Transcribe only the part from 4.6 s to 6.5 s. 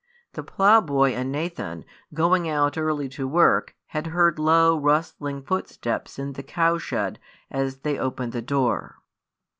rustling footsteps in the